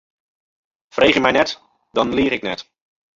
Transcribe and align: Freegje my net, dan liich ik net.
Freegje 0.97 1.21
my 1.25 1.31
net, 1.39 1.53
dan 1.99 2.15
liich 2.17 2.33
ik 2.39 2.49
net. 2.49 2.61